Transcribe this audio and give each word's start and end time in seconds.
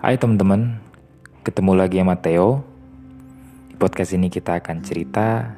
Hai 0.00 0.16
teman-teman, 0.16 0.80
ketemu 1.44 1.76
lagi 1.76 2.00
sama 2.00 2.16
Theo. 2.16 2.64
Di 3.68 3.76
podcast 3.76 4.16
ini 4.16 4.32
kita 4.32 4.56
akan 4.56 4.80
cerita 4.80 5.52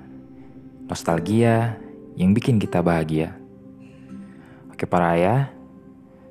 nostalgia 0.91 1.79
yang 2.19 2.35
bikin 2.35 2.59
kita 2.59 2.83
bahagia. 2.83 3.39
Oke 4.67 4.83
para 4.83 5.15
ayah, 5.15 5.47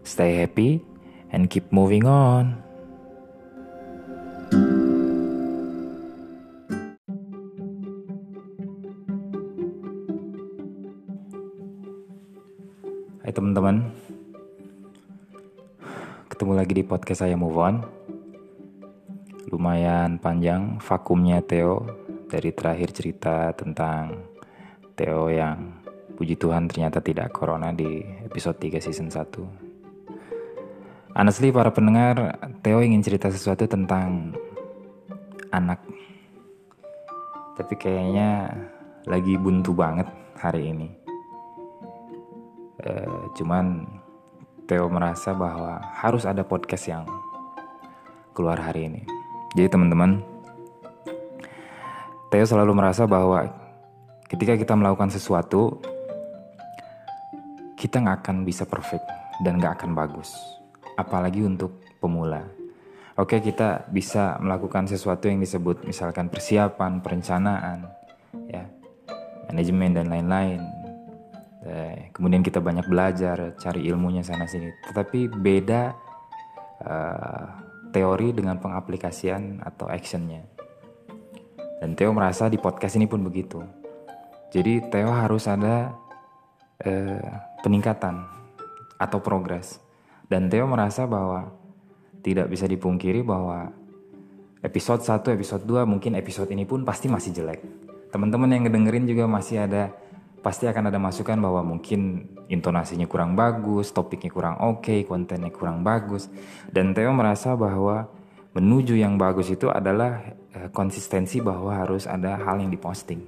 stay 0.04 0.43
happy 0.43 0.84
and 1.32 1.47
keep 1.47 1.71
moving 1.71 2.04
on. 2.04 2.59
Hai 13.23 13.32
teman-teman, 13.32 13.88
ketemu 16.27 16.52
lagi 16.59 16.73
di 16.75 16.84
podcast 16.84 17.23
saya 17.23 17.39
Move 17.39 17.55
On. 17.55 18.01
Lumayan 19.61 20.17
panjang 20.17 20.81
vakumnya 20.81 21.38
Theo 21.45 21.85
dari 22.25 22.49
terakhir 22.49 22.97
cerita 22.97 23.53
tentang 23.53 24.25
Theo 24.97 25.29
yang 25.29 25.85
puji 26.17 26.34
Tuhan 26.34 26.65
ternyata 26.65 26.97
tidak 26.97 27.29
corona 27.29 27.70
di 27.70 28.01
episode 28.25 28.57
3 28.57 28.81
season 28.81 29.13
1. 29.13 31.13
Honestly 31.13 31.53
para 31.53 31.70
pendengar, 31.70 32.41
Theo 32.65 32.81
ingin 32.81 33.05
cerita 33.05 33.29
sesuatu 33.29 33.70
tentang 33.70 34.34
anak. 35.53 35.77
Tapi 37.53 37.77
kayaknya 37.77 38.49
lagi 39.05 39.37
buntu 39.37 39.77
banget 39.77 40.09
hari 40.41 40.73
ini. 40.73 40.89
Uh, 42.81 43.29
cuman 43.37 43.85
Theo 44.65 44.89
merasa 44.89 45.37
bahwa 45.37 45.77
harus 46.01 46.25
ada 46.25 46.41
podcast 46.41 46.90
yang 46.90 47.05
keluar 48.34 48.57
hari 48.57 48.90
ini. 48.90 49.21
Jadi 49.52 49.68
teman-teman, 49.68 50.24
Theo 52.32 52.46
selalu 52.48 52.71
merasa 52.71 53.04
bahwa 53.04 53.44
ketika 54.32 54.55
kita 54.55 54.71
melakukan 54.76 55.12
sesuatu, 55.12 55.84
kita 57.76 57.99
nggak 57.99 58.24
akan 58.24 58.48
bisa 58.48 58.63
perfect 58.63 59.04
dan 59.43 59.60
nggak 59.60 59.84
akan 59.84 59.91
bagus. 59.91 60.32
Apalagi 60.96 61.43
untuk 61.43 61.84
pemula. 61.99 62.48
Oke, 63.20 63.43
kita 63.43 63.84
bisa 63.91 64.40
melakukan 64.40 64.88
sesuatu 64.88 65.28
yang 65.28 65.44
disebut 65.44 65.84
misalkan 65.84 66.31
persiapan, 66.31 67.03
perencanaan, 67.03 67.91
ya, 68.47 68.63
manajemen 69.52 69.91
dan 69.91 70.08
lain-lain 70.08 70.81
Eh, 71.62 72.09
kemudian 72.09 72.41
kita 72.41 72.58
banyak 72.58 72.90
belajar, 72.90 73.53
cari 73.62 73.86
ilmunya 73.86 74.25
sana 74.25 74.50
sini. 74.50 74.74
Tetapi 74.81 75.30
beda 75.30 75.94
uh, 76.81 77.46
teori 77.91 78.31
dengan 78.31 78.57
pengaplikasian 78.57 79.61
atau 79.61 79.91
actionnya. 79.91 80.47
Dan 81.84 81.94
Theo 81.94 82.16
merasa 82.16 82.47
di 82.47 82.57
podcast 82.57 82.95
ini 82.95 83.06
pun 83.06 83.22
begitu. 83.22 83.59
Jadi 84.51 84.84
Theo 84.91 85.11
harus 85.11 85.47
ada 85.47 85.91
uh, 86.84 87.31
peningkatan 87.62 88.22
atau 88.97 89.19
progres. 89.19 89.79
Dan 90.28 90.47
Theo 90.47 90.67
merasa 90.69 91.03
bahwa 91.03 91.51
tidak 92.22 92.47
bisa 92.53 92.69
dipungkiri 92.69 93.25
bahwa 93.25 93.73
episode 94.62 95.01
1, 95.01 95.35
episode 95.35 95.63
2 95.66 95.89
mungkin 95.89 96.13
episode 96.16 96.53
ini 96.53 96.69
pun 96.69 96.85
pasti 96.85 97.09
masih 97.09 97.34
jelek. 97.34 97.59
Teman-teman 98.13 98.51
yang 98.53 98.69
ngedengerin 98.69 99.09
juga 99.09 99.25
masih 99.25 99.66
ada 99.66 99.89
pasti 100.41 100.66
akan 100.66 100.89
ada 100.89 100.97
masukan 100.97 101.38
bahwa 101.38 101.61
mungkin 101.61 102.25
intonasinya 102.50 103.06
kurang 103.06 103.38
bagus, 103.38 103.94
topiknya 103.94 104.34
kurang 104.34 104.57
oke, 104.57 104.81
okay, 104.81 105.00
kontennya 105.06 105.53
kurang 105.53 105.85
bagus. 105.85 106.28
Dan 106.67 106.97
Theo 106.97 107.13
merasa 107.13 107.53
bahwa 107.53 108.09
menuju 108.57 108.97
yang 108.97 109.16
bagus 109.16 109.53
itu 109.53 109.69
adalah 109.69 110.19
uh, 110.57 110.69
konsistensi 110.74 111.40
bahwa 111.40 111.78
harus 111.78 112.09
ada 112.09 112.35
hal 112.41 112.59
yang 112.59 112.74
diposting. 112.74 113.24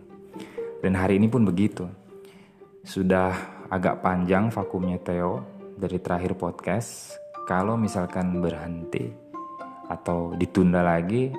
Dan 0.84 1.00
hari 1.00 1.22
ini 1.22 1.31
pun 1.31 1.47
begitu. 1.47 1.88
Sudah 2.84 3.31
agak 3.72 4.03
panjang 4.03 4.52
vakumnya 4.52 5.00
Theo 5.00 5.46
dari 5.79 6.02
terakhir 6.02 6.35
podcast. 6.35 7.16
Kalau 7.47 7.79
misalkan 7.79 8.44
berhenti 8.44 9.07
atau 9.88 10.35
ditunda 10.35 10.84
lagi 10.84 11.31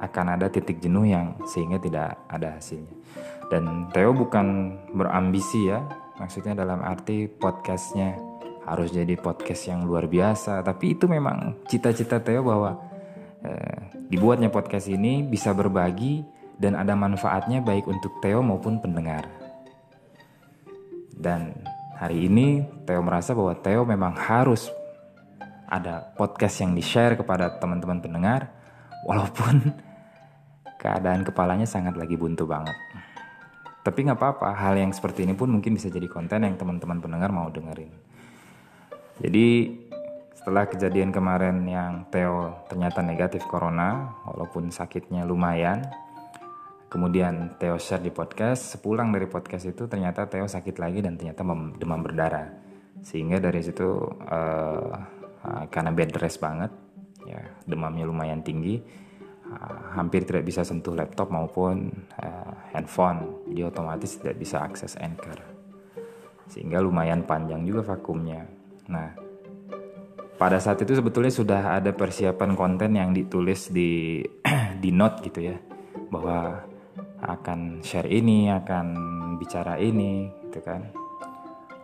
akan 0.00 0.26
ada 0.38 0.48
titik 0.48 0.80
jenuh 0.80 1.04
yang 1.04 1.36
sehingga 1.44 1.76
tidak 1.76 2.16
ada 2.26 2.56
hasilnya. 2.56 2.94
Dan 3.50 3.90
Theo 3.90 4.14
bukan 4.14 4.78
berambisi 4.94 5.66
ya, 5.66 5.82
maksudnya 6.22 6.54
dalam 6.54 6.86
arti 6.86 7.26
podcastnya 7.26 8.14
harus 8.62 8.94
jadi 8.94 9.18
podcast 9.18 9.66
yang 9.66 9.82
luar 9.82 10.06
biasa. 10.06 10.62
Tapi 10.62 10.94
itu 10.94 11.10
memang 11.10 11.58
cita-cita 11.66 12.22
Theo 12.22 12.46
bahwa 12.46 12.78
eh, 13.42 13.90
dibuatnya 14.06 14.54
podcast 14.54 14.86
ini 14.86 15.26
bisa 15.26 15.50
berbagi 15.50 16.22
dan 16.62 16.78
ada 16.78 16.94
manfaatnya 16.94 17.58
baik 17.58 17.90
untuk 17.90 18.22
Theo 18.22 18.38
maupun 18.38 18.78
pendengar. 18.78 19.26
Dan 21.10 21.50
hari 21.98 22.30
ini 22.30 22.62
Theo 22.86 23.02
merasa 23.02 23.34
bahwa 23.34 23.58
Theo 23.58 23.82
memang 23.82 24.14
harus 24.14 24.70
ada 25.66 26.14
podcast 26.14 26.62
yang 26.62 26.78
di-share 26.78 27.18
kepada 27.18 27.58
teman-teman 27.58 27.98
pendengar 27.98 28.54
walaupun 29.10 29.74
keadaan 30.82 31.26
kepalanya 31.26 31.66
sangat 31.66 31.98
lagi 31.98 32.14
buntu 32.14 32.46
banget. 32.46 32.78
Tapi 33.80 33.98
nggak 34.04 34.18
apa-apa, 34.20 34.52
hal 34.52 34.76
yang 34.76 34.92
seperti 34.92 35.24
ini 35.24 35.32
pun 35.32 35.48
mungkin 35.48 35.72
bisa 35.72 35.88
jadi 35.88 36.04
konten 36.04 36.44
yang 36.44 36.60
teman-teman 36.60 37.00
pendengar 37.00 37.32
mau 37.32 37.48
dengerin. 37.48 37.92
Jadi 39.20 39.48
setelah 40.36 40.68
kejadian 40.68 41.12
kemarin 41.12 41.64
yang 41.64 42.08
Theo 42.08 42.64
ternyata 42.68 43.00
negatif 43.00 43.44
corona, 43.48 44.20
walaupun 44.24 44.72
sakitnya 44.72 45.24
lumayan, 45.24 45.84
kemudian 46.92 47.56
Theo 47.56 47.80
share 47.80 48.04
di 48.04 48.12
podcast, 48.12 48.76
sepulang 48.76 49.12
dari 49.12 49.28
podcast 49.28 49.68
itu 49.68 49.88
ternyata 49.88 50.28
Theo 50.28 50.44
sakit 50.44 50.76
lagi 50.76 51.00
dan 51.00 51.16
ternyata 51.16 51.44
demam 51.76 52.00
berdarah. 52.00 52.52
Sehingga 53.00 53.40
dari 53.40 53.60
situ 53.64 53.96
uh, 54.28 54.92
karena 55.72 55.90
bed 55.92 56.12
rest 56.20 56.36
banget, 56.40 56.72
ya 57.24 57.40
demamnya 57.64 58.04
lumayan 58.04 58.44
tinggi, 58.44 58.80
hampir 59.94 60.22
tidak 60.22 60.46
bisa 60.46 60.62
sentuh 60.62 60.94
laptop 60.94 61.34
maupun 61.34 61.90
uh, 62.22 62.54
handphone. 62.70 63.46
Jadi 63.50 63.60
otomatis 63.66 64.18
tidak 64.22 64.38
bisa 64.38 64.62
akses 64.62 64.94
Anchor. 65.00 65.38
Sehingga 66.46 66.78
lumayan 66.82 67.26
panjang 67.26 67.66
juga 67.66 67.94
vakumnya. 67.94 68.46
Nah 68.90 69.10
pada 70.38 70.56
saat 70.56 70.80
itu 70.80 70.96
sebetulnya 70.96 71.34
sudah 71.34 71.62
ada 71.82 71.92
persiapan 71.92 72.56
konten 72.56 72.96
yang 72.96 73.10
ditulis 73.12 73.68
di 73.68 74.22
di 74.82 74.90
note 74.94 75.26
gitu 75.26 75.50
ya. 75.50 75.56
Bahwa 76.10 76.62
akan 77.20 77.84
share 77.84 78.08
ini 78.08 78.48
akan 78.48 78.86
bicara 79.36 79.76
ini 79.82 80.30
gitu 80.46 80.62
kan. 80.62 80.80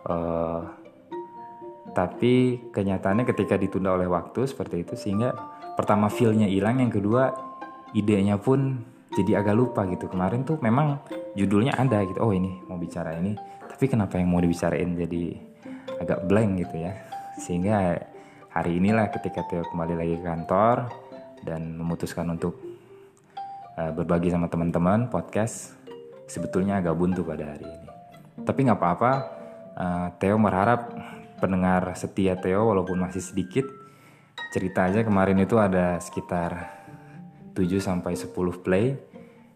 Uh, 0.07 0.63
tapi 1.91 2.61
kenyataannya 2.71 3.25
ketika 3.25 3.57
ditunda 3.57 3.97
oleh 3.97 4.05
waktu 4.05 4.45
seperti 4.45 4.85
itu 4.85 4.93
sehingga 4.93 5.33
pertama 5.73 6.13
feelnya 6.13 6.45
hilang 6.45 6.77
yang 6.77 6.93
kedua 6.93 7.46
idenya 7.97 8.37
pun 8.37 8.85
jadi 9.17 9.41
agak 9.41 9.55
lupa 9.57 9.89
gitu. 9.89 10.05
Kemarin 10.05 10.45
tuh 10.45 10.61
memang 10.61 11.01
judulnya 11.33 11.73
ada 11.73 12.05
gitu. 12.05 12.21
Oh 12.21 12.29
ini 12.29 12.61
mau 12.69 12.77
bicara 12.77 13.17
ini. 13.17 13.33
Tapi 13.65 13.89
kenapa 13.89 14.21
yang 14.21 14.29
mau 14.29 14.41
dibicarain 14.41 14.93
jadi 14.93 15.33
agak 15.97 16.29
blank 16.29 16.61
gitu 16.61 16.75
ya? 16.85 16.93
Sehingga 17.43 17.97
hari 18.53 18.77
inilah 18.77 19.09
ketika 19.09 19.45
Theo 19.49 19.65
kembali 19.65 19.93
lagi 19.97 20.13
ke 20.21 20.23
kantor 20.25 20.77
dan 21.41 21.77
memutuskan 21.77 22.29
untuk 22.33 22.57
uh, 23.77 23.91
berbagi 23.93 24.29
sama 24.29 24.49
teman-teman 24.49 25.09
podcast 25.09 25.73
sebetulnya 26.29 26.77
agak 26.81 26.93
buntu 26.93 27.25
pada 27.25 27.57
hari 27.57 27.65
ini. 27.65 27.89
Tapi 28.45 28.59
nggak 28.69 28.77
apa-apa 28.77 29.11
uh, 29.77 30.07
Theo 30.21 30.37
berharap 30.37 30.93
pendengar 31.37 31.93
setia 31.93 32.37
Theo 32.37 32.69
walaupun 32.69 32.97
masih 32.97 33.21
sedikit 33.21 33.65
cerita 34.53 34.89
aja 34.89 35.01
kemarin 35.05 35.37
itu 35.41 35.57
ada 35.57 35.97
sekitar 36.01 36.76
7 37.57 37.81
sampai 37.81 38.13
10 38.13 38.29
play 38.61 38.93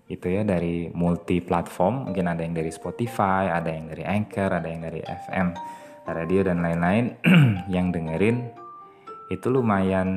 itu 0.10 0.28
ya 0.28 0.42
dari 0.42 0.90
multi 0.92 1.40
platform 1.40 2.10
mungkin 2.10 2.26
ada 2.28 2.42
yang 2.42 2.58
dari 2.58 2.74
Spotify 2.74 3.54
ada 3.54 3.70
yang 3.70 3.94
dari 3.94 4.04
Anchor 4.04 4.50
ada 4.50 4.68
yang 4.68 4.82
dari 4.82 5.06
FM 5.06 5.54
radio 6.08 6.42
dan 6.46 6.62
lain-lain. 6.62 7.16
Yang 7.74 7.88
dengerin 8.00 8.38
itu 9.32 9.48
lumayan 9.48 10.10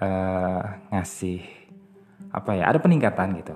uh, 0.00 0.62
ngasih 0.88 1.44
apa 2.30 2.56
ya 2.56 2.70
ada 2.70 2.78
peningkatan 2.78 3.36
gitu. 3.42 3.54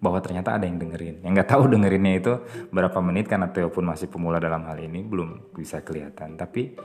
Bahwa 0.00 0.20
ternyata 0.20 0.60
ada 0.60 0.68
yang 0.68 0.76
dengerin. 0.76 1.24
Yang 1.24 1.32
nggak 1.32 1.50
tahu 1.56 1.64
dengerinnya 1.64 2.14
itu 2.20 2.32
berapa 2.68 3.00
menit 3.00 3.24
karena 3.24 3.48
Theo 3.48 3.72
pun 3.72 3.88
masih 3.88 4.12
pemula 4.12 4.36
dalam 4.36 4.68
hal 4.68 4.76
ini 4.76 5.00
belum 5.00 5.56
bisa 5.56 5.80
kelihatan. 5.80 6.36
Tapi 6.36 6.76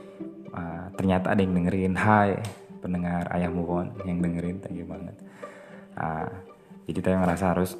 uh, 0.56 0.88
ternyata 0.96 1.36
ada 1.36 1.44
yang 1.44 1.52
dengerin. 1.52 2.00
Hai 2.00 2.40
pendengar 2.80 3.28
ayah 3.36 3.52
move 3.52 3.92
yang 4.08 4.24
dengerin 4.24 4.56
thank 4.64 4.80
you 4.80 4.88
banget 4.88 5.12
Nah, 5.96 6.26
jadi 6.86 6.98
saya 7.02 7.16
ngerasa 7.22 7.44
harus 7.54 7.70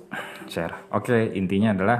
share. 0.47 0.75
Oke, 0.95 1.35
intinya 1.35 1.75
adalah 1.75 1.99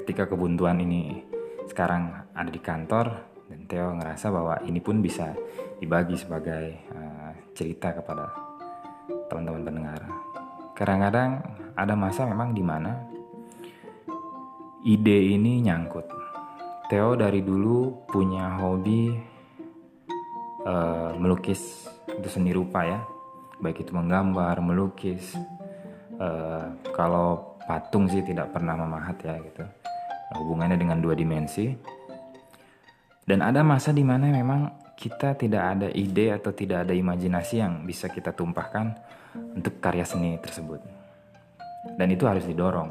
ketika 0.00 0.28
kebuntuan 0.28 0.80
ini 0.80 1.24
sekarang 1.68 2.32
ada 2.34 2.50
di 2.50 2.60
kantor 2.60 3.30
dan 3.46 3.66
Theo 3.70 3.94
ngerasa 3.94 4.26
bahwa 4.30 4.58
ini 4.66 4.82
pun 4.82 5.00
bisa 5.00 5.32
dibagi 5.78 6.18
sebagai 6.18 6.84
uh, 6.92 7.32
cerita 7.54 7.94
kepada 7.94 8.28
teman-teman 9.30 9.62
pendengar. 9.62 10.00
Kadang-kadang 10.74 11.30
ada 11.76 11.94
masa 11.94 12.26
memang 12.26 12.52
di 12.52 12.62
mana 12.64 12.92
ide 14.84 15.36
ini 15.36 15.60
nyangkut. 15.64 16.06
Theo 16.90 17.14
dari 17.14 17.44
dulu 17.44 18.08
punya 18.10 18.58
hobi 18.58 19.14
uh, 20.66 21.14
melukis 21.16 21.86
itu 22.10 22.28
seni 22.28 22.50
rupa 22.50 22.82
ya, 22.82 22.98
baik 23.60 23.86
itu 23.86 23.92
menggambar, 23.92 24.58
melukis. 24.64 25.36
Uh, 26.20 26.76
kalau 26.92 27.56
patung 27.64 28.04
sih 28.10 28.20
tidak 28.20 28.52
pernah 28.52 28.76
memahat 28.76 29.16
ya 29.24 29.34
gitu. 29.40 29.64
Hubungannya 30.36 30.76
dengan 30.76 30.98
dua 31.00 31.14
dimensi. 31.16 31.72
Dan 33.24 33.46
ada 33.46 33.62
masa 33.62 33.94
di 33.94 34.02
mana 34.02 34.26
memang 34.26 34.92
kita 34.98 35.38
tidak 35.38 35.62
ada 35.76 35.88
ide 35.92 36.34
atau 36.34 36.52
tidak 36.52 36.84
ada 36.88 36.92
imajinasi 36.92 37.62
yang 37.62 37.86
bisa 37.86 38.10
kita 38.10 38.34
tumpahkan 38.36 38.96
untuk 39.56 39.78
karya 39.78 40.04
seni 40.04 40.36
tersebut. 40.36 40.82
Dan 41.96 42.12
itu 42.12 42.26
harus 42.28 42.44
didorong. 42.44 42.90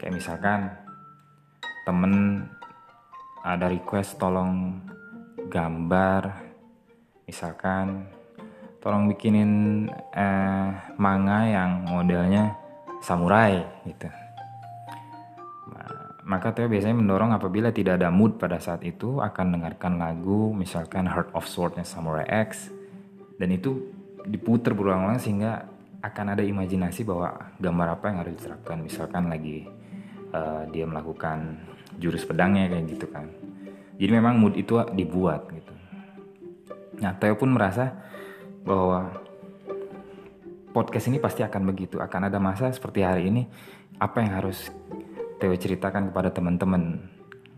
Kayak 0.00 0.14
misalkan 0.14 0.60
temen 1.84 2.44
ada 3.44 3.66
request 3.68 4.20
tolong 4.20 4.80
gambar 5.48 6.48
misalkan 7.28 8.08
tolong 8.78 9.10
bikinin 9.10 9.86
eh, 10.14 10.68
manga 10.98 11.46
yang 11.46 11.86
modelnya 11.86 12.54
samurai 13.02 13.62
gitu. 13.86 14.08
Maka 16.28 16.52
Theo 16.52 16.68
biasanya 16.68 16.92
mendorong 16.92 17.32
apabila 17.32 17.72
tidak 17.72 17.96
ada 17.96 18.12
mood 18.12 18.36
pada 18.36 18.60
saat 18.60 18.84
itu 18.84 19.16
akan 19.16 19.56
dengarkan 19.56 19.96
lagu 19.96 20.52
misalkan 20.52 21.08
Heart 21.08 21.32
of 21.32 21.48
Swordnya 21.48 21.88
Samurai 21.88 22.28
X 22.44 22.68
dan 23.40 23.48
itu 23.48 23.88
diputer 24.28 24.76
berulang-ulang 24.76 25.16
sehingga 25.16 25.64
akan 26.04 26.36
ada 26.36 26.44
imajinasi 26.44 27.08
bahwa 27.08 27.56
gambar 27.56 27.96
apa 27.96 28.04
yang 28.12 28.18
harus 28.20 28.36
diterapkan. 28.36 28.76
Misalkan 28.84 29.32
lagi 29.32 29.64
uh, 30.36 30.68
dia 30.68 30.84
melakukan 30.84 31.64
jurus 31.96 32.28
pedangnya 32.28 32.76
kayak 32.76 32.84
gitu 32.92 33.08
kan. 33.08 33.32
Jadi 33.96 34.12
memang 34.12 34.36
mood 34.36 34.52
itu 34.60 34.76
dibuat 34.92 35.48
gitu. 35.48 35.72
Nah 37.00 37.16
Theo 37.16 37.40
pun 37.40 37.56
merasa 37.56 38.04
bahwa 38.68 39.08
podcast 40.76 41.08
ini 41.08 41.16
pasti 41.16 41.40
akan 41.40 41.64
begitu 41.72 41.96
akan 41.96 42.28
ada 42.28 42.36
masa 42.36 42.68
seperti 42.68 43.00
hari 43.00 43.32
ini 43.32 43.48
apa 43.96 44.20
yang 44.20 44.36
harus 44.36 44.68
Theo 45.40 45.56
ceritakan 45.56 46.12
kepada 46.12 46.28
teman-teman 46.28 47.00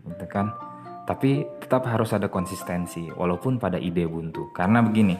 gitu 0.07 0.25
kan 0.31 0.55
tapi 1.03 1.43
tetap 1.59 1.83
harus 1.91 2.15
ada 2.15 2.31
konsistensi 2.31 3.11
walaupun 3.11 3.59
pada 3.59 3.75
ide 3.75 4.07
buntu 4.07 4.47
karena 4.55 4.79
begini 4.79 5.19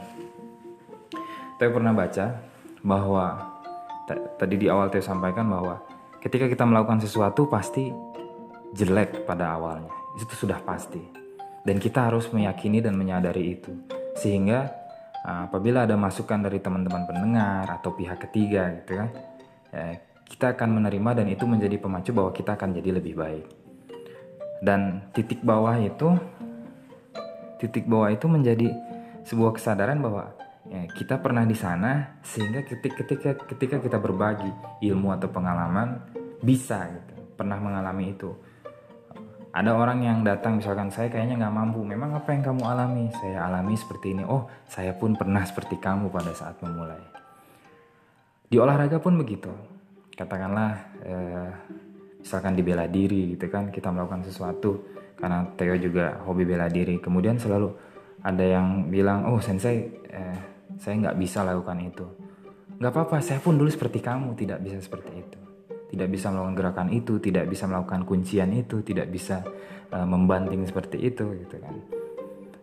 Theo 1.59 1.75
pernah 1.75 1.91
baca 1.91 2.39
bahwa 2.81 3.37
tadi 4.39 4.55
di 4.55 4.71
awal 4.71 4.87
Theo 4.87 5.03
sampaikan 5.03 5.51
bahwa 5.51 5.83
ketika 6.23 6.47
kita 6.47 6.63
melakukan 6.63 7.03
sesuatu 7.03 7.45
pasti 7.45 7.91
jelek 8.71 9.27
pada 9.27 9.55
awalnya. 9.55 9.91
Itu 10.15 10.47
sudah 10.47 10.59
pasti. 10.63 10.99
Dan 11.61 11.77
kita 11.77 12.09
harus 12.09 12.31
meyakini 12.33 12.81
dan 12.81 12.97
menyadari 12.97 13.59
itu. 13.59 13.71
Sehingga 14.17 14.81
apabila 15.21 15.85
ada 15.85 15.94
masukan 15.97 16.41
dari 16.41 16.57
teman-teman 16.57 17.06
pendengar 17.06 17.65
atau 17.69 17.94
pihak 17.94 18.18
ketiga 18.29 18.73
gitu 18.81 19.01
kan, 19.01 19.09
kita 20.25 20.56
akan 20.57 20.81
menerima 20.81 21.21
dan 21.21 21.27
itu 21.29 21.44
menjadi 21.45 21.77
pemacu 21.77 22.15
bahwa 22.15 22.31
kita 22.31 22.56
akan 22.57 22.73
jadi 22.73 22.89
lebih 22.97 23.13
baik. 23.19 23.45
Dan 24.62 25.09
titik 25.13 25.41
bawah 25.41 25.77
itu 25.81 26.18
titik 27.62 27.85
bawah 27.85 28.09
itu 28.09 28.25
menjadi 28.25 28.73
sebuah 29.25 29.53
kesadaran 29.57 30.01
bahwa 30.01 30.33
ya, 30.65 30.89
kita 30.97 31.21
pernah 31.21 31.45
di 31.45 31.53
sana 31.53 32.18
sehingga 32.25 32.65
ketika 32.65 33.06
ketika 33.06 33.31
ketika 33.53 33.77
kita 33.77 33.97
berbagi 34.01 34.50
ilmu 34.81 35.13
atau 35.13 35.29
pengalaman 35.29 36.01
bisa 36.41 36.89
gitu 36.89 37.13
pernah 37.38 37.62
mengalami 37.62 38.18
itu 38.18 38.33
ada 39.51 39.75
orang 39.75 40.00
yang 40.00 40.24
datang 40.24 40.63
misalkan 40.63 40.88
saya 40.88 41.12
kayaknya 41.12 41.36
nggak 41.44 41.56
mampu. 41.56 41.83
Memang 41.83 42.15
apa 42.15 42.31
yang 42.31 42.39
kamu 42.39 42.63
alami? 42.63 43.12
Saya 43.19 43.51
alami 43.51 43.75
seperti 43.75 44.15
ini. 44.15 44.24
Oh 44.24 44.48
saya 44.63 44.95
pun 44.95 45.12
pernah 45.19 45.44
seperti 45.44 45.75
kamu 45.75 46.07
pada 46.07 46.31
saat 46.31 46.56
memulai. 46.63 47.03
Di 48.48 48.56
olahraga 48.56 49.03
pun 49.03 49.19
begitu. 49.19 49.51
Katakanlah 50.15 50.71
eh, 51.03 51.50
misalkan 52.24 52.56
di 52.56 52.63
bela 52.63 52.88
diri 52.88 53.36
gitu 53.36 53.51
kan 53.51 53.68
kita 53.75 53.92
melakukan 53.92 54.24
sesuatu 54.24 54.88
karena 55.19 55.44
Theo 55.59 55.75
juga 55.75 56.24
hobi 56.24 56.47
bela 56.47 56.71
diri. 56.71 57.04
Kemudian 57.04 57.36
selalu 57.36 57.75
ada 58.24 58.45
yang 58.47 58.88
bilang 58.88 59.27
oh 59.27 59.44
sensei 59.44 59.92
eh, 60.07 60.38
saya 60.80 60.95
nggak 60.95 61.19
bisa 61.19 61.44
lakukan 61.44 61.75
itu. 61.83 62.07
Nggak 62.80 62.92
apa-apa 62.95 63.19
saya 63.19 63.44
pun 63.44 63.59
dulu 63.59 63.68
seperti 63.68 64.00
kamu 64.00 64.31
tidak 64.39 64.63
bisa 64.63 64.80
seperti 64.80 65.12
itu 65.12 65.40
tidak 65.91 66.07
bisa 66.07 66.31
melakukan 66.31 66.55
gerakan 66.55 66.88
itu, 66.95 67.19
tidak 67.19 67.51
bisa 67.51 67.67
melakukan 67.67 68.07
kuncian 68.07 68.49
itu, 68.55 68.79
tidak 68.79 69.11
bisa 69.11 69.43
uh, 69.91 70.07
membanting 70.07 70.63
seperti 70.63 71.03
itu 71.03 71.35
gitu 71.43 71.59
kan. 71.59 71.75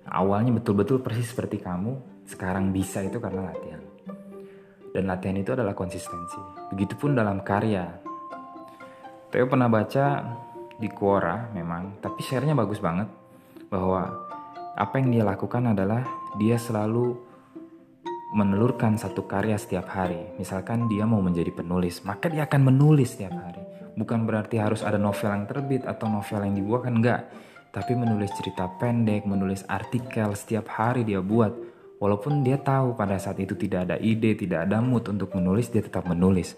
Awalnya 0.09 0.57
betul-betul 0.57 1.05
persis 1.05 1.29
seperti 1.29 1.61
kamu, 1.61 2.25
sekarang 2.25 2.73
bisa 2.73 3.05
itu 3.05 3.21
karena 3.21 3.53
latihan. 3.53 3.85
Dan 4.97 5.05
latihan 5.05 5.37
itu 5.37 5.53
adalah 5.53 5.77
konsistensi. 5.77 6.41
Begitupun 6.73 7.13
dalam 7.13 7.45
karya. 7.45 7.85
Theo 9.29 9.45
pernah 9.45 9.69
baca 9.69 10.25
di 10.81 10.89
Quora 10.89 11.53
memang, 11.53 12.01
tapi 12.01 12.25
share-nya 12.25 12.57
bagus 12.57 12.81
banget 12.81 13.13
bahwa 13.69 14.09
apa 14.73 14.95
yang 14.97 15.13
dia 15.13 15.25
lakukan 15.29 15.77
adalah 15.77 16.01
dia 16.41 16.57
selalu 16.57 17.28
menelurkan 18.33 19.01
satu 19.01 19.25
karya 19.25 19.57
setiap 19.57 19.89
hari. 19.89 20.37
Misalkan 20.37 20.89
dia 20.91 21.09
mau 21.09 21.25
menjadi 21.25 21.49
penulis, 21.53 22.05
maka 22.05 22.29
dia 22.29 22.45
akan 22.45 22.73
menulis 22.73 23.17
setiap 23.17 23.33
hari. 23.33 23.63
Bukan 23.97 24.29
berarti 24.29 24.61
harus 24.61 24.85
ada 24.85 25.01
novel 25.01 25.33
yang 25.33 25.47
terbit 25.49 25.83
atau 25.89 26.07
novel 26.07 26.45
yang 26.45 26.55
dibuat 26.55 26.87
kan 26.87 26.95
enggak. 26.95 27.21
Tapi 27.73 27.93
menulis 27.97 28.31
cerita 28.37 28.69
pendek, 28.79 29.25
menulis 29.25 29.65
artikel 29.69 30.33
setiap 30.37 30.69
hari 30.71 31.05
dia 31.05 31.21
buat. 31.21 31.53
Walaupun 31.99 32.47
dia 32.47 32.63
tahu 32.63 32.95
pada 32.95 33.19
saat 33.19 33.43
itu 33.43 33.59
tidak 33.59 33.91
ada 33.91 33.97
ide, 33.99 34.39
tidak 34.39 34.71
ada 34.71 34.79
mood 34.79 35.11
untuk 35.11 35.35
menulis, 35.35 35.67
dia 35.67 35.83
tetap 35.83 36.07
menulis. 36.07 36.55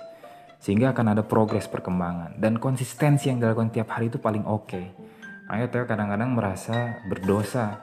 Sehingga 0.60 0.92
akan 0.92 1.16
ada 1.16 1.22
progres 1.24 1.64
perkembangan. 1.64 2.36
Dan 2.36 2.60
konsistensi 2.60 3.32
yang 3.32 3.40
dilakukan 3.40 3.72
tiap 3.72 3.88
hari 3.96 4.12
itu 4.12 4.20
paling 4.20 4.44
oke. 4.44 4.68
Okay. 4.68 4.92
Makanya 5.48 5.66
Theo 5.72 5.84
kadang-kadang 5.88 6.30
merasa 6.36 7.00
berdosa 7.08 7.82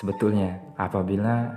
sebetulnya 0.00 0.74
apabila 0.74 1.52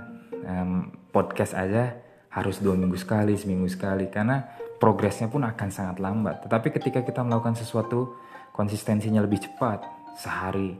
podcast 1.14 1.54
aja 1.54 1.94
harus 2.34 2.58
dua 2.58 2.74
minggu 2.74 2.98
sekali, 2.98 3.38
seminggu 3.38 3.70
sekali 3.70 4.10
karena 4.10 4.42
progresnya 4.82 5.30
pun 5.30 5.46
akan 5.46 5.68
sangat 5.70 6.02
lambat. 6.02 6.42
Tetapi 6.50 6.74
ketika 6.74 7.06
kita 7.06 7.22
melakukan 7.22 7.54
sesuatu 7.54 8.18
konsistensinya 8.50 9.22
lebih 9.22 9.46
cepat, 9.46 9.86
sehari 10.18 10.74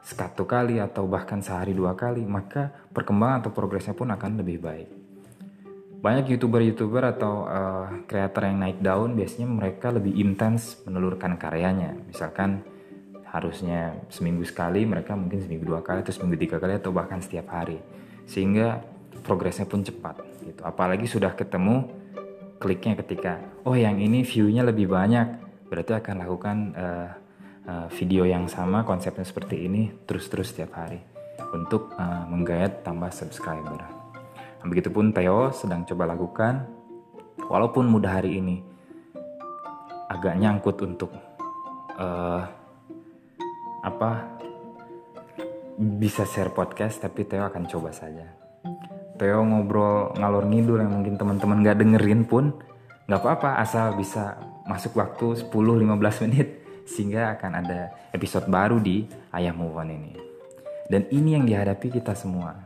satu 0.00 0.48
kali 0.48 0.80
atau 0.80 1.04
bahkan 1.04 1.44
sehari 1.44 1.76
dua 1.76 1.92
kali, 1.92 2.24
maka 2.24 2.72
perkembangan 2.96 3.44
atau 3.44 3.52
progresnya 3.52 3.92
pun 3.92 4.08
akan 4.08 4.40
lebih 4.40 4.64
baik. 4.64 4.88
Banyak 5.98 6.30
youtuber-youtuber 6.32 7.04
atau 7.10 7.44
kreator 8.06 8.42
uh, 8.42 8.48
yang 8.48 8.58
naik 8.62 8.78
daun 8.80 9.18
biasanya 9.18 9.50
mereka 9.50 9.92
lebih 9.92 10.14
intens 10.16 10.80
menelurkan 10.88 11.36
karyanya. 11.36 11.92
Misalkan 12.08 12.62
harusnya 13.28 13.98
seminggu 14.08 14.46
sekali, 14.46 14.88
mereka 14.88 15.12
mungkin 15.18 15.42
seminggu 15.44 15.68
dua 15.68 15.84
kali 15.84 16.00
atau 16.00 16.14
seminggu 16.14 16.38
tiga 16.40 16.56
kali 16.56 16.78
atau 16.78 16.94
bahkan 16.94 17.20
setiap 17.20 17.50
hari. 17.50 17.82
Sehingga 18.24 18.80
progresnya 19.28 19.68
pun 19.68 19.84
cepat 19.84 20.24
gitu. 20.48 20.64
Apalagi 20.64 21.04
sudah 21.04 21.36
ketemu 21.36 21.84
kliknya 22.56 22.96
ketika 22.96 23.44
oh 23.68 23.76
yang 23.76 24.00
ini 24.00 24.24
view-nya 24.24 24.64
lebih 24.64 24.88
banyak, 24.88 25.28
berarti 25.68 25.92
akan 25.92 26.14
lakukan 26.24 26.56
uh, 26.72 27.08
uh, 27.68 27.86
video 27.92 28.24
yang 28.24 28.48
sama 28.48 28.88
konsepnya 28.88 29.28
seperti 29.28 29.68
ini 29.68 29.92
terus-terus 30.08 30.56
setiap 30.56 30.80
hari 30.80 31.04
untuk 31.52 31.92
uh, 32.00 32.24
menggayat 32.24 32.80
tambah 32.80 33.12
subscriber. 33.12 33.84
Begitupun 34.64 35.12
Theo 35.12 35.52
sedang 35.52 35.84
coba 35.84 36.08
lakukan 36.08 36.66
walaupun 37.46 37.86
mudah 37.86 38.18
hari 38.24 38.40
ini 38.40 38.56
agak 40.08 40.34
nyangkut 40.40 40.76
untuk 40.82 41.12
uh, 42.00 42.42
apa 43.84 44.10
bisa 45.78 46.26
share 46.26 46.50
podcast 46.50 46.98
tapi 46.98 47.22
Theo 47.22 47.46
akan 47.46 47.70
coba 47.70 47.94
saja 47.94 48.37
Theo 49.18 49.42
ngobrol 49.42 50.14
ngalor 50.14 50.46
ngidul 50.46 50.78
yang 50.78 50.92
mungkin 50.94 51.18
teman-teman 51.18 51.66
gak 51.66 51.78
dengerin 51.82 52.22
pun 52.22 52.54
nggak 53.08 53.24
apa-apa 53.24 53.58
asal 53.64 53.96
bisa 53.96 54.36
masuk 54.68 55.00
waktu 55.00 55.48
10-15 55.48 56.24
menit 56.28 56.48
sehingga 56.84 57.36
akan 57.36 57.52
ada 57.64 57.92
episode 58.12 58.48
baru 58.48 58.76
di 58.80 59.08
Ayah 59.32 59.56
Move 59.56 59.80
On 59.80 59.88
ini. 59.88 60.12
Dan 60.88 61.04
ini 61.12 61.36
yang 61.36 61.44
dihadapi 61.44 61.88
kita 61.88 62.12
semua. 62.16 62.56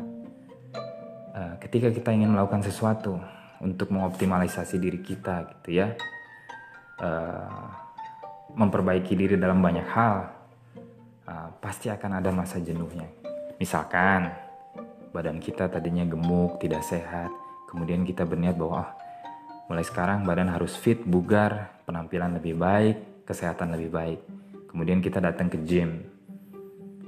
Uh, 1.33 1.55
ketika 1.59 1.91
kita 1.91 2.15
ingin 2.15 2.31
melakukan 2.31 2.63
sesuatu 2.63 3.19
untuk 3.63 3.95
mengoptimalisasi 3.95 4.79
diri 4.83 4.99
kita 5.03 5.47
gitu 5.59 5.79
ya. 5.79 5.95
Uh, 7.03 7.71
memperbaiki 8.55 9.15
diri 9.15 9.35
dalam 9.39 9.63
banyak 9.63 9.87
hal. 9.91 10.27
Uh, 11.23 11.49
pasti 11.63 11.91
akan 11.91 12.19
ada 12.19 12.35
masa 12.35 12.59
jenuhnya. 12.59 13.07
Misalkan 13.63 14.27
badan 15.13 15.39
kita 15.39 15.69
tadinya 15.69 16.09
gemuk, 16.09 16.57
tidak 16.59 16.83
sehat, 16.89 17.29
kemudian 17.69 18.03
kita 18.03 18.25
berniat 18.25 18.57
bahwa 18.57 18.83
oh, 18.83 18.89
mulai 19.69 19.85
sekarang 19.85 20.25
badan 20.25 20.49
harus 20.49 20.73
fit, 20.73 21.05
bugar, 21.05 21.85
penampilan 21.85 22.41
lebih 22.41 22.57
baik, 22.57 23.25
kesehatan 23.29 23.77
lebih 23.77 23.93
baik. 23.93 24.21
Kemudian 24.73 25.05
kita 25.05 25.21
datang 25.21 25.53
ke 25.53 25.61
gym. 25.61 26.09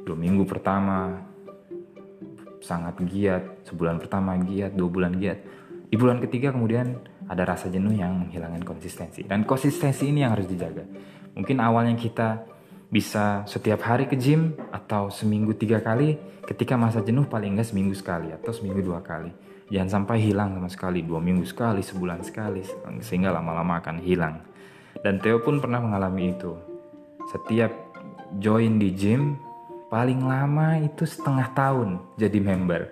Dua 0.04 0.12
minggu 0.12 0.44
pertama 0.44 1.16
sangat 2.60 3.00
giat, 3.08 3.64
sebulan 3.68 3.96
pertama 3.96 4.36
giat, 4.36 4.76
dua 4.76 4.88
bulan 4.92 5.16
giat. 5.16 5.40
Di 5.88 5.96
bulan 5.96 6.20
ketiga 6.20 6.52
kemudian 6.52 7.00
ada 7.24 7.44
rasa 7.48 7.72
jenuh 7.72 7.96
yang 7.96 8.28
menghilangkan 8.28 8.64
konsistensi. 8.68 9.24
Dan 9.24 9.48
konsistensi 9.48 10.12
ini 10.12 10.24
yang 10.24 10.36
harus 10.36 10.44
dijaga. 10.44 10.84
Mungkin 11.32 11.56
awalnya 11.56 11.96
kita 11.96 12.53
bisa 12.88 13.42
setiap 13.48 13.84
hari 13.84 14.06
ke 14.06 14.16
gym 14.16 14.54
atau 14.70 15.08
seminggu 15.08 15.56
tiga 15.56 15.80
kali 15.80 16.16
ketika 16.44 16.76
masa 16.76 17.00
jenuh 17.00 17.24
paling 17.26 17.56
enggak 17.56 17.68
seminggu 17.72 17.96
sekali 17.96 18.30
atau 18.30 18.52
seminggu 18.52 18.84
dua 18.84 19.00
kali. 19.00 19.32
Jangan 19.72 20.00
sampai 20.00 20.20
hilang 20.20 20.54
sama 20.54 20.68
sekali 20.68 21.00
dua 21.00 21.18
minggu 21.18 21.48
sekali 21.48 21.80
sebulan 21.80 22.20
sekali 22.20 22.60
sehingga 23.00 23.32
lama-lama 23.32 23.80
akan 23.80 23.96
hilang. 24.04 24.44
Dan 25.00 25.18
Theo 25.18 25.40
pun 25.40 25.58
pernah 25.58 25.80
mengalami 25.80 26.36
itu. 26.36 26.52
Setiap 27.32 27.72
join 28.38 28.76
di 28.76 28.92
gym 28.92 29.40
paling 29.88 30.20
lama 30.22 30.78
itu 30.78 31.08
setengah 31.08 31.50
tahun 31.56 31.98
jadi 32.20 32.38
member. 32.38 32.82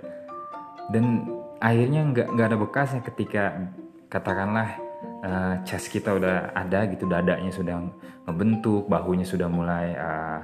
Dan 0.90 1.28
akhirnya 1.62 2.02
nggak 2.10 2.28
nggak 2.34 2.46
ada 2.50 2.58
bekasnya 2.58 3.00
ketika 3.06 3.70
katakanlah 4.10 4.81
uh, 5.22 5.54
chest 5.62 5.88
kita 5.88 6.12
udah 6.18 6.52
ada 6.52 6.84
gitu 6.90 7.06
dadanya 7.06 7.50
sudah 7.54 7.78
ngebentuk 8.26 8.90
bahunya 8.90 9.26
sudah 9.26 9.48
mulai 9.48 9.94
uh, 9.94 10.40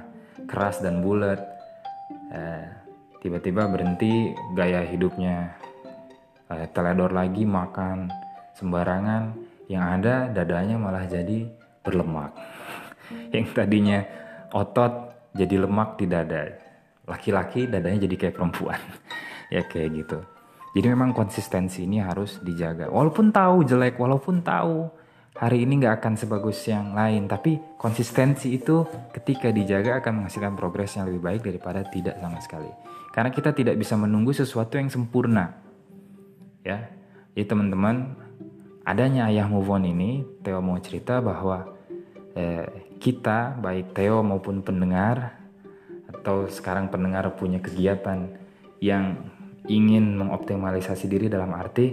keras 0.47 0.81
dan 0.81 1.03
bulat. 1.03 1.39
Uh, 2.31 2.65
tiba-tiba 3.19 3.67
berhenti 3.67 4.33
gaya 4.55 4.81
hidupnya. 4.87 5.53
Uh, 6.49 6.65
teledor 6.73 7.13
lagi 7.13 7.43
makan 7.45 8.09
sembarangan. 8.57 9.35
Yang 9.69 9.85
ada 10.01 10.15
dadanya 10.33 10.81
malah 10.81 11.05
jadi 11.05 11.45
berlemak. 11.85 12.33
Yang 13.35 13.53
tadinya 13.53 14.01
otot 14.49 15.13
jadi 15.37 15.61
lemak 15.61 16.01
di 16.01 16.09
dada. 16.09 16.57
Laki-laki 17.05 17.69
dadanya 17.69 18.09
jadi 18.09 18.15
kayak 18.15 18.35
perempuan. 18.39 18.81
Ya 19.49 19.65
kayak 19.65 20.05
gitu 20.05 20.38
jadi 20.69 20.87
memang 20.93 21.17
konsistensi 21.17 21.89
ini 21.89 21.97
harus 21.97 22.37
dijaga. 22.45 22.93
Walaupun 22.93 23.33
tahu 23.33 23.65
jelek, 23.65 23.97
walaupun 23.97 24.45
tahu 24.45 24.85
hari 25.33 25.65
ini 25.65 25.81
nggak 25.81 26.03
akan 26.03 26.13
sebagus 26.13 26.61
yang 26.69 26.93
lain, 26.93 27.25
tapi 27.25 27.57
konsistensi 27.79 28.53
itu 28.53 28.85
ketika 29.09 29.49
dijaga 29.49 29.97
akan 29.97 30.21
menghasilkan 30.23 30.53
progres 30.53 30.93
yang 30.93 31.09
lebih 31.09 31.21
baik 31.25 31.41
daripada 31.41 31.81
tidak 31.89 32.21
sama 32.21 32.37
sekali. 32.43 32.69
Karena 33.09 33.33
kita 33.33 33.49
tidak 33.57 33.75
bisa 33.81 33.97
menunggu 33.97 34.29
sesuatu 34.29 34.77
yang 34.77 34.93
sempurna. 34.93 35.57
Ya, 36.61 36.93
jadi 37.33 37.49
teman-teman, 37.49 38.13
adanya 38.85 39.31
ayah 39.33 39.49
move 39.49 39.73
on 39.73 39.89
ini, 39.89 40.21
Theo 40.45 40.61
mau 40.61 40.77
cerita 40.77 41.17
bahwa 41.17 41.65
eh, 42.37 42.67
kita, 43.01 43.57
baik 43.57 43.97
Theo 43.97 44.21
maupun 44.21 44.61
pendengar, 44.61 45.39
atau 46.13 46.45
sekarang 46.45 46.93
pendengar 46.93 47.25
punya 47.33 47.57
kegiatan 47.57 48.37
yang 48.83 49.17
ingin 49.67 50.15
mengoptimalisasi 50.15 51.05
diri 51.11 51.27
dalam 51.27 51.51
arti 51.51 51.91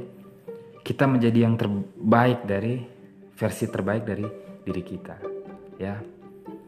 kita 0.86 1.08
menjadi 1.10 1.48
yang 1.48 1.58
terbaik 1.58 2.46
dari 2.46 2.84
versi 3.34 3.66
terbaik 3.66 4.02
dari 4.06 4.26
diri 4.62 4.82
kita 4.84 5.16
ya. 5.80 5.98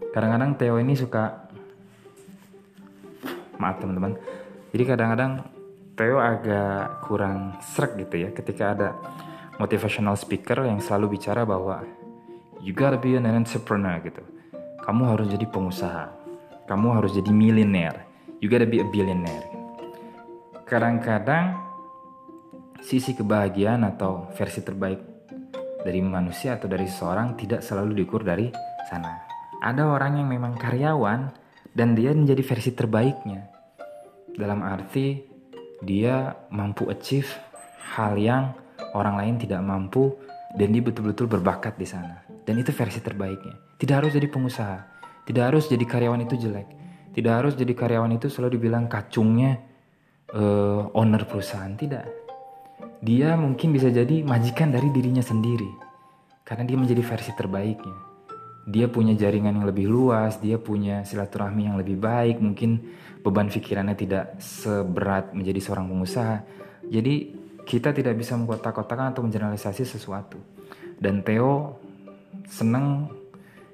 Kadang-kadang 0.08 0.58
Theo 0.58 0.80
ini 0.80 0.98
suka 0.98 1.46
maaf 3.62 3.78
teman-teman 3.78 4.18
jadi 4.74 4.84
kadang-kadang 4.96 5.32
Theo 5.94 6.18
agak 6.18 7.06
kurang 7.06 7.58
serak 7.62 7.98
gitu 7.98 8.26
ya 8.26 8.28
ketika 8.34 8.64
ada 8.74 8.88
motivational 9.58 10.14
speaker 10.18 10.66
yang 10.66 10.82
selalu 10.82 11.18
bicara 11.18 11.42
bahwa 11.46 11.82
you 12.62 12.74
gotta 12.74 12.98
be 12.98 13.14
an 13.14 13.26
entrepreneur 13.26 13.98
gitu. 14.02 14.22
Kamu 14.82 15.04
harus 15.04 15.28
jadi 15.28 15.44
pengusaha 15.44 16.18
kamu 16.68 17.00
harus 17.00 17.16
jadi 17.16 17.32
millionaire 17.32 18.04
you 18.44 18.46
gotta 18.52 18.68
be 18.68 18.84
a 18.84 18.86
billionaire 18.92 19.57
kadang-kadang 20.68 21.56
sisi 22.84 23.16
kebahagiaan 23.16 23.88
atau 23.88 24.28
versi 24.36 24.60
terbaik 24.60 25.00
dari 25.80 26.04
manusia 26.04 26.60
atau 26.60 26.68
dari 26.68 26.84
seseorang 26.84 27.34
tidak 27.40 27.64
selalu 27.64 28.04
diukur 28.04 28.20
dari 28.20 28.52
sana. 28.86 29.24
Ada 29.64 29.88
orang 29.88 30.20
yang 30.20 30.28
memang 30.28 30.54
karyawan 30.60 31.32
dan 31.72 31.96
dia 31.96 32.12
menjadi 32.12 32.44
versi 32.44 32.76
terbaiknya. 32.76 33.48
Dalam 34.36 34.60
arti 34.62 35.24
dia 35.82 36.36
mampu 36.52 36.86
achieve 36.92 37.32
hal 37.96 38.20
yang 38.20 38.52
orang 38.92 39.18
lain 39.18 39.34
tidak 39.40 39.64
mampu 39.64 40.14
dan 40.54 40.68
dia 40.70 40.84
betul-betul 40.84 41.26
berbakat 41.26 41.80
di 41.80 41.88
sana. 41.88 42.22
Dan 42.44 42.60
itu 42.60 42.70
versi 42.76 43.00
terbaiknya. 43.00 43.56
Tidak 43.80 43.94
harus 43.94 44.12
jadi 44.12 44.28
pengusaha, 44.28 44.78
tidak 45.24 45.44
harus 45.52 45.64
jadi 45.66 45.84
karyawan 45.84 46.28
itu 46.28 46.36
jelek. 46.38 46.68
Tidak 47.16 47.32
harus 47.32 47.56
jadi 47.58 47.72
karyawan 47.74 48.14
itu 48.14 48.30
selalu 48.30 48.60
dibilang 48.60 48.86
kacungnya 48.86 49.67
uh, 50.34 50.90
owner 50.92 51.24
perusahaan 51.24 51.72
tidak. 51.76 52.08
Dia 52.98 53.38
mungkin 53.38 53.70
bisa 53.70 53.88
jadi 53.94 54.26
majikan 54.26 54.74
dari 54.74 54.90
dirinya 54.90 55.22
sendiri 55.22 55.70
karena 56.42 56.66
dia 56.66 56.76
menjadi 56.76 57.02
versi 57.04 57.30
terbaiknya. 57.36 57.96
Dia 58.68 58.84
punya 58.90 59.16
jaringan 59.16 59.56
yang 59.62 59.66
lebih 59.68 59.88
luas 59.88 60.36
dia 60.44 60.60
punya 60.60 61.00
silaturahmi 61.00 61.72
yang 61.72 61.76
lebih 61.80 61.96
baik 61.96 62.36
mungkin 62.42 62.92
beban 63.24 63.48
pikirannya 63.48 63.96
tidak 63.96 64.36
seberat 64.42 65.32
menjadi 65.32 65.60
seorang 65.62 65.88
pengusaha. 65.88 66.44
Jadi 66.88 67.14
kita 67.64 67.92
tidak 67.92 68.16
bisa 68.16 68.36
mengkotak-kotakan 68.36 69.12
atau 69.12 69.20
mengeneralisasi 69.24 69.84
sesuatu. 69.84 70.40
Dan 70.98 71.20
Theo 71.22 71.78
senang 72.48 73.12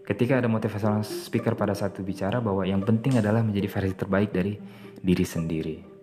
ketika 0.05 0.43
ada 0.43 0.51
motivational 0.51 1.07
speaker 1.07 1.57
pada 1.57 1.73
satu 1.73 2.05
bicara 2.05 2.43
bahwa 2.43 2.67
yang 2.69 2.85
penting 2.85 3.17
adalah 3.23 3.41
menjadi 3.41 3.71
versi 3.71 3.95
terbaik 3.97 4.31
dari 4.35 4.59
diri 5.01 5.25
sendiri. 5.25 5.94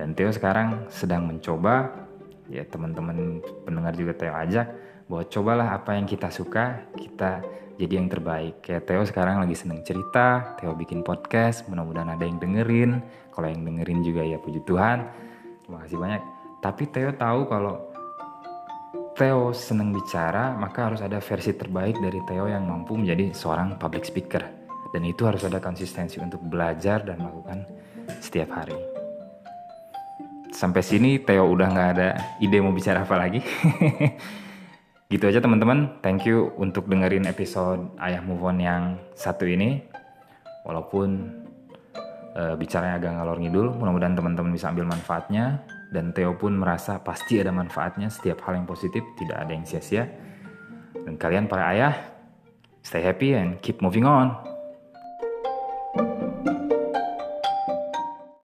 Dan 0.00 0.16
Theo 0.16 0.32
sekarang 0.32 0.88
sedang 0.88 1.28
mencoba, 1.28 2.08
ya 2.48 2.64
teman-teman 2.64 3.44
pendengar 3.68 3.92
juga 3.92 4.16
Theo 4.16 4.32
ajak, 4.32 4.66
bahwa 5.12 5.28
cobalah 5.28 5.68
apa 5.76 5.92
yang 5.92 6.08
kita 6.08 6.32
suka, 6.32 6.88
kita 6.96 7.44
jadi 7.76 8.00
yang 8.00 8.08
terbaik. 8.08 8.64
Kayak 8.64 8.88
Theo 8.88 9.04
sekarang 9.04 9.44
lagi 9.44 9.52
seneng 9.52 9.84
cerita, 9.84 10.56
Theo 10.56 10.72
bikin 10.72 11.04
podcast, 11.04 11.68
mudah-mudahan 11.68 12.16
ada 12.16 12.24
yang 12.24 12.40
dengerin. 12.40 13.04
Kalau 13.28 13.44
yang 13.44 13.60
dengerin 13.60 14.00
juga 14.00 14.24
ya 14.24 14.40
puji 14.40 14.64
Tuhan, 14.64 15.04
terima 15.68 15.84
kasih 15.84 16.00
banyak. 16.00 16.22
Tapi 16.64 16.82
Theo 16.88 17.12
tahu 17.12 17.40
kalau 17.44 17.74
Theo 19.20 19.52
seneng 19.52 19.92
bicara, 19.92 20.56
maka 20.56 20.88
harus 20.88 21.04
ada 21.04 21.20
versi 21.20 21.52
terbaik 21.52 22.00
dari 22.00 22.24
Theo 22.24 22.48
yang 22.48 22.64
mampu 22.64 22.96
menjadi 22.96 23.36
seorang 23.36 23.76
public 23.76 24.08
speaker. 24.08 24.48
Dan 24.96 25.04
itu 25.04 25.28
harus 25.28 25.44
ada 25.44 25.60
konsistensi 25.60 26.16
untuk 26.16 26.40
belajar 26.40 27.04
dan 27.04 27.20
melakukan 27.20 27.68
setiap 28.24 28.56
hari 28.56 28.99
sampai 30.60 30.84
sini 30.84 31.16
Theo 31.24 31.48
udah 31.48 31.72
nggak 31.72 31.88
ada 31.96 32.08
ide 32.36 32.60
mau 32.60 32.76
bicara 32.76 33.08
apa 33.08 33.16
lagi. 33.16 33.40
gitu 35.12 35.24
aja 35.24 35.40
teman-teman. 35.40 36.04
Thank 36.04 36.28
you 36.28 36.52
untuk 36.60 36.84
dengerin 36.84 37.24
episode 37.24 37.96
Ayah 37.96 38.20
Move 38.20 38.44
On 38.44 38.60
yang 38.60 39.00
satu 39.16 39.48
ini. 39.48 39.80
Walaupun 40.68 41.08
uh, 42.36 42.54
bicaranya 42.60 43.00
agak 43.00 43.16
ngalor 43.16 43.40
ngidul, 43.40 43.72
mudah-mudahan 43.80 44.12
teman-teman 44.12 44.52
bisa 44.52 44.68
ambil 44.68 44.84
manfaatnya. 44.84 45.64
Dan 45.90 46.12
Theo 46.12 46.36
pun 46.36 46.54
merasa 46.54 47.00
pasti 47.00 47.40
ada 47.40 47.50
manfaatnya 47.50 48.12
setiap 48.12 48.44
hal 48.44 48.60
yang 48.60 48.68
positif, 48.68 49.02
tidak 49.16 49.40
ada 49.40 49.56
yang 49.56 49.64
sia-sia. 49.64 50.06
Dan 50.92 51.16
kalian 51.16 51.48
para 51.48 51.72
ayah, 51.72 51.96
stay 52.84 53.00
happy 53.00 53.32
and 53.32 53.58
keep 53.64 53.80
moving 53.80 54.04
on. 54.04 54.49